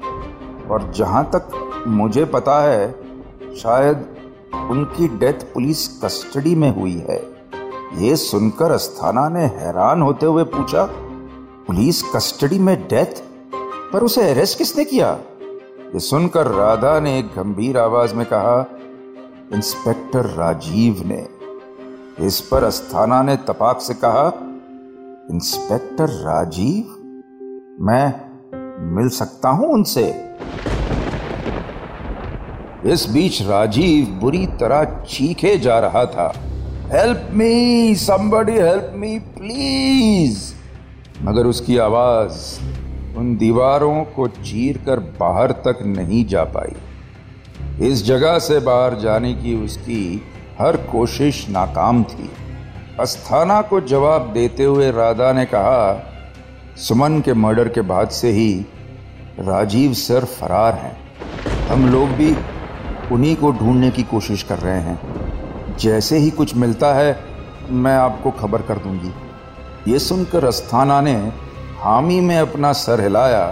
और 0.71 0.91
जहाँ 0.95 1.29
तक 1.35 1.49
मुझे 1.87 2.25
पता 2.25 2.63
है, 2.63 2.95
शायद 3.55 4.05
उनकी 4.69 5.07
डेथ 5.07 5.53
पुलिस 5.53 5.87
कस्टडी 5.87 6.55
में 6.55 6.75
हुई 6.75 7.05
है। 7.09 7.32
ये 7.93 8.15
सुनकर 8.15 8.71
अस्थाना 8.71 9.29
ने 9.29 9.39
हैरान 9.39 10.01
होते 10.01 10.25
हुए 10.25 10.43
पूछा, 10.43 10.89
पुलिस 11.67 12.03
कस्टडी 12.03 12.59
में 12.59 12.87
डेथ? 12.87 13.23
पर 13.93 14.03
उसे 14.03 14.31
अरेस्ट 14.31 14.57
किसने 14.57 14.85
किया? 14.85 15.19
ये 15.93 15.99
सुनकर 15.99 16.47
राधा 16.47 16.99
ने 16.99 17.19
एक 17.19 17.27
गंभीर 17.27 17.77
आवाज़ 17.77 18.15
में 18.15 18.25
कहा, 18.25 18.65
इंस्पेक्टर 19.53 20.25
राजीव 20.25 21.03
ने। 21.05 21.27
इस 22.25 22.41
पर 22.41 22.63
अस्थाना 22.63 23.23
ने 23.23 23.35
तपाक 23.35 23.81
से 23.81 23.93
कहा, 23.93 24.33
इंस्पेक्टर 25.31 26.07
राजीव? 26.09 26.83
मैं 27.79 28.33
मिल 28.95 29.09
सकता 29.09 29.49
हूँ 29.49 29.67
उनसे? 29.73 30.35
इस 32.85 33.09
बीच 33.09 33.41
राजीव 33.41 34.05
बुरी 34.21 34.47
तरह 34.47 34.83
चीखे 34.83 35.57
जा 35.57 35.79
रहा 35.79 36.05
था। 36.05 36.33
Help 36.93 37.29
me 37.33 37.95
somebody 37.95 38.51
help 38.51 38.91
me 38.95 39.19
please 39.19 40.53
मगर 41.21 41.45
उसकी 41.45 41.77
आवाज़ 41.77 42.35
उन 43.17 43.35
दीवारों 43.37 44.03
को 44.03 44.27
चीर 44.27 44.77
कर 44.77 44.99
बाहर 45.19 45.51
तक 45.51 45.79
नहीं 45.85 46.25
जा 46.25 46.43
पाई। 46.43 47.87
इस 47.87 48.05
जगह 48.05 48.39
से 48.39 48.59
बाहर 48.59 48.95
जाने 48.99 49.33
की 49.33 49.55
उसकी 49.65 50.21
हर 50.59 50.77
कोशिश 50.77 51.49
नाकाम 51.49 52.03
थी। 52.03 52.29
अस्थाना 52.99 53.61
को 53.61 53.81
जवाब 53.81 54.31
देते 54.33 54.63
हुए 54.63 54.91
राधा 54.91 55.31
ने 55.33 55.45
कहा, 55.45 56.11
सुमन 56.77 57.19
के 57.21 57.33
मर्डर 57.33 57.69
के 57.69 57.81
बाद 57.81 58.09
से 58.09 58.31
ही 58.31 58.53
राजीव 59.39 59.93
सर 59.93 60.25
फरार 60.25 60.73
हैं। 60.73 60.97
हम 61.67 61.91
लोग 61.91 62.09
भी 62.09 62.35
उन्हीं 63.11 63.35
को 63.35 63.51
ढूँढने 63.51 63.91
की 63.91 64.03
कोशिश 64.03 64.43
कर 64.43 64.57
रहे 64.57 64.79
हैं। 64.79 65.12
जैसे 65.79 66.17
ही 66.17 66.29
कुछ 66.29 66.55
मिलता 66.55 66.93
है, 66.93 67.19
मैं 67.69 67.95
आपको 67.95 68.31
खबर 68.31 68.61
कर 68.61 68.77
दूँगी। 68.77 69.91
ये 69.91 69.99
सुनकर 69.99 70.45
अस्थाना 70.45 71.01
ने 71.01 71.15
हामी 71.79 72.19
में 72.21 72.37
अपना 72.37 72.71
सर 72.73 73.01
हिलाया 73.01 73.45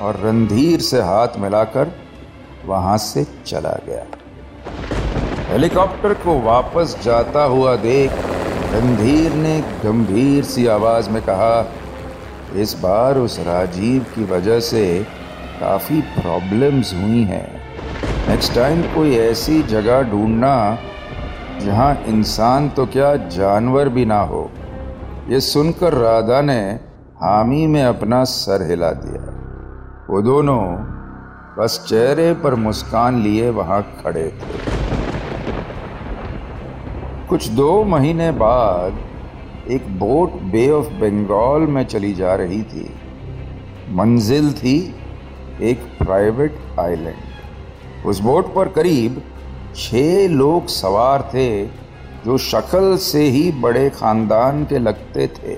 और 0.00 0.20
रणधीर 0.20 0.80
से 0.80 1.00
हाथ 1.00 1.28
मिलाकर 1.38 1.92
वहाँ 2.66 2.96
से 2.98 3.26
चला 3.46 3.78
गया। 3.86 4.04
हेलीकॉप्टर 5.52 6.14
को 6.14 6.40
वापस 6.40 6.96
जाता 7.04 7.42
हुआ 7.44 7.76
देख 7.76 8.10
रणधीर 8.72 9.32
ने 9.32 9.58
गंभीर 9.84 10.44
सी 10.44 10.66
आवाज़ 10.66 11.10
में 11.10 11.22
कहा, 11.22 11.66
इस 12.56 12.74
बार 12.74 13.18
उस 13.18 13.38
राजीव 13.38 14.06
की 14.14 14.24
वजह 14.24 14.60
से 14.60 14.84
काफ़ी 15.60 16.00
प्रॉब्लम्स 16.00 16.94
हुई 16.94 17.22
हैं। 17.22 17.48
नेक्स्ट 18.28 18.54
टाइम 18.54 18.82
कोई 18.82 19.16
ऐसी 19.16 19.62
जगह 19.62 20.02
ढूंढना 20.02 20.78
जहाँ 21.60 21.94
इंसान 22.06 22.68
तो 22.68 22.86
क्या 22.86 23.16
जानवर 23.16 23.88
भी 23.88 24.04
ना 24.04 24.20
हो। 24.20 24.50
ये 25.28 25.40
सुनकर 25.40 25.92
राधा 25.92 26.40
ने 26.40 26.60
हामी 27.22 27.66
में 27.66 27.82
अपना 27.84 28.24
सर 28.24 28.70
हिला 28.70 28.90
दिया। 28.90 29.30
वो 30.10 30.22
दोनों 30.22 30.60
बस 31.58 31.84
चेहरे 31.88 32.32
पर 32.34 32.54
मुस्कान 32.54 33.22
लिए 33.22 33.50
वहाँ 33.50 33.82
खड़े 34.02 34.28
थे। 34.28 34.58
कुछ 37.28 37.48
दो 37.48 37.84
महीने 37.84 38.30
बाद 38.32 38.98
एक 39.70 39.98
बोट 39.98 40.32
बे 40.32 40.70
ऑफ़ 40.70 40.86
बंगाल 40.86 41.60
में 41.60 41.84
चली 41.84 42.14
जा 42.14 42.34
रही 42.34 42.62
थी। 42.62 42.94
मंजिल 43.90 44.52
थी 44.52 44.94
एक 45.62 45.78
प्राइवेट 45.78 46.58
आइलैंड। 46.80 48.06
उस 48.06 48.20
बोट 48.20 48.54
पर 48.54 48.68
करीब 48.68 49.22
छह 49.76 50.28
लोग 50.28 50.66
सवार 50.68 51.22
थे 51.34 51.48
जो 52.24 52.36
शक्ल 52.38 52.96
से 53.04 53.22
ही 53.30 53.50
बड़े 53.62 53.88
खानदान 53.90 54.64
के 54.64 54.78
लगते 54.78 55.26
थे 55.38 55.56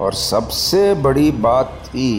और 0.00 0.14
सबसे 0.14 0.94
बड़ी 1.02 1.30
बात 1.46 1.80
थी 1.86 2.10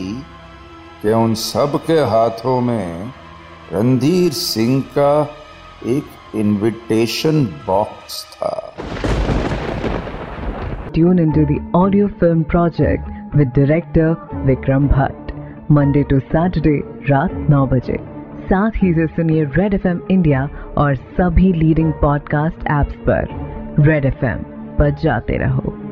कि 1.01 1.11
उन 1.13 1.33
सब 1.41 1.79
के 1.87 1.99
हाथों 2.13 2.59
में 2.61 3.11
रणधीर 3.73 4.31
सिंह 4.33 4.81
का 4.97 5.11
एक 5.87 6.35
इनविटेशन 6.35 7.45
बॉक्स 7.67 8.23
था 8.33 8.55
Tune 10.93 11.19
into 11.19 11.45
the 11.45 11.59
audio 11.75 12.07
film 12.21 12.43
project 12.45 13.09
with 13.35 13.53
director 13.53 14.07
Vikram 14.45 14.87
Bhatt. 14.89 15.33
Monday 15.71 16.03
to 16.11 16.19
Saturday, 16.31 16.79
रात 17.09 17.35
9 17.49 17.65
बजे 17.73 17.97
साथ 18.49 18.71
ही 18.83 18.93
से 18.93 19.07
सुनिए 19.07 19.43
रेड 19.43 19.73
एफएम 19.73 20.01
इंडिया 20.11 20.49
और 20.77 20.95
सभी 20.95 21.53
लीडिंग 21.53 21.93
पॉडकास्ट 21.93 22.67
ऐप्स 22.67 22.95
पर। 22.95 23.27
रेड 23.79 24.05
एफ़एम 24.05 24.37
पर 24.75 24.89
जाते 24.89 25.37
रहो। 25.37 25.88